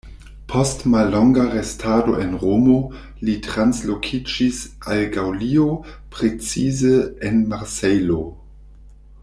Post 0.51 0.85
mallonga 0.91 1.43
restado 1.55 2.15
en 2.23 2.33
Romo, 2.43 2.77
li 3.27 3.35
translokiĝis 3.47 4.63
al 4.95 5.05
Gaŭlio, 5.19 5.67
precize 6.17 6.95
en 7.31 7.41
Marsejlo. 7.53 8.19